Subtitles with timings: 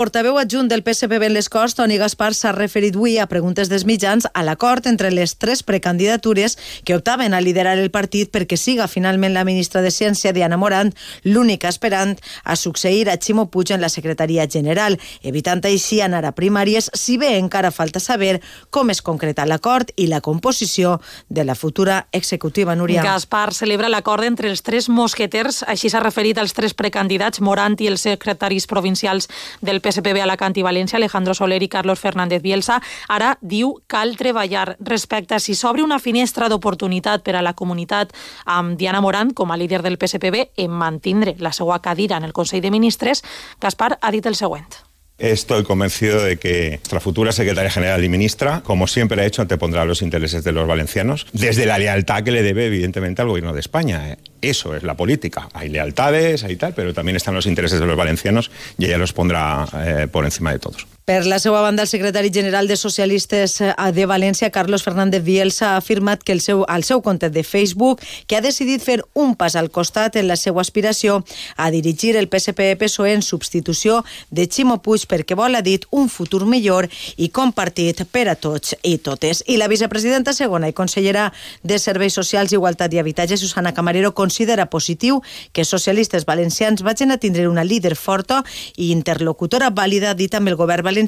[0.00, 3.82] portaveu adjunt del PSPB en les Corts, Toni Gaspar, s'ha referit avui a preguntes dels
[3.84, 6.54] mitjans a l'acord entre les tres precandidatures
[6.88, 10.94] que optaven a liderar el partit perquè siga finalment la ministra de Ciència, Diana Morant,
[11.24, 16.32] l'única esperant a succeir a Ximo Puig en la secretaria general, evitant així anar a
[16.32, 18.40] primàries, si bé encara falta saber
[18.70, 20.96] com es concreta l'acord i la composició
[21.28, 23.04] de la futura executiva, Núria.
[23.04, 27.92] Gaspar celebra l'acord entre els tres mosqueters, així s'ha referit als tres precandidats, Morant i
[27.92, 29.28] els secretaris provincials
[29.60, 32.78] del PSPB PSPB Alacant i València, Alejandro Soler i Carlos Fernández Bielsa,
[33.10, 38.14] ara diu cal treballar respecte a si s'obre una finestra d'oportunitat per a la comunitat
[38.46, 42.36] amb Diana Morant com a líder del PSPB en mantindre la seva cadira en el
[42.36, 43.24] Consell de Ministres,
[43.60, 44.79] Gaspar ha dit el següent.
[45.20, 49.84] Estoy convencido de que nuestra futura secretaria general y ministra, como siempre ha hecho, antepondrá
[49.84, 53.60] los intereses de los valencianos, desde la lealtad que le debe, evidentemente, al gobierno de
[53.60, 54.16] España.
[54.40, 55.50] Eso es la política.
[55.52, 59.12] Hay lealtades, hay tal, pero también están los intereses de los valencianos y ella los
[59.12, 60.86] pondrá eh, por encima de todos.
[61.10, 65.72] Per la seva banda, el secretari general de Socialistes eh, de València, Carlos Fernández Bielsa,
[65.72, 67.98] ha afirmat que el seu, al seu compte de Facebook
[68.28, 71.24] que ha decidit fer un pas al costat en la seva aspiració
[71.56, 76.44] a dirigir el PSP-PSOE en substitució de Ximo Puig perquè vol, ha dit, un futur
[76.46, 79.42] millor i compartit per a tots i totes.
[79.50, 81.32] I la vicepresidenta segona i consellera
[81.64, 87.18] de Serveis Socials, Igualtat i Habitatge, Susana Camarero, considera positiu que socialistes valencians vagin a
[87.18, 88.44] tindre una líder forta
[88.76, 90.99] i interlocutora vàlida dit amb el govern valencià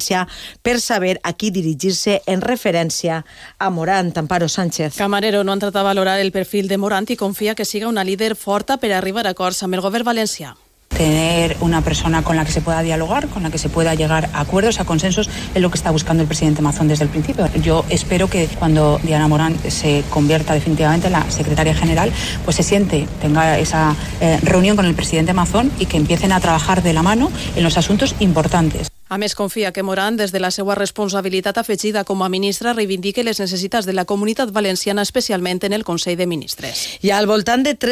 [0.61, 3.23] per saber a qui dirigir-se en referència
[3.59, 4.97] a Morant, Amparo Sánchez.
[4.97, 8.03] Camarero no ha entrat a valorar el perfil de Morant i confia que siga una
[8.03, 10.55] líder forta per arribar a acords amb el govern valencià
[10.93, 14.29] tener una persona con la que se pueda dialogar, con la que se pueda llegar
[14.33, 17.47] a acuerdos, a consensos, es lo que está buscando el presidente Mazón desde el principio.
[17.61, 22.11] Yo espero que cuando Diana Morán se convierta definitivamente en la secretaria general,
[22.45, 26.39] pues se siente, tenga esa eh, reunión con el presidente Mazón y que empiecen a
[26.39, 28.92] trabajar de la mano en los asuntos importantes.
[29.13, 33.21] A més, confia que Morant, des de la seva responsabilitat afegida com a ministra, reivindique
[33.21, 36.81] les necessitats de la comunitat valenciana, especialment en el Consell de Ministres.
[37.05, 37.75] I al voltant de